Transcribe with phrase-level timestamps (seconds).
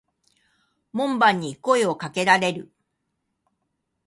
[0.93, 2.71] 門番に声を掛けられる。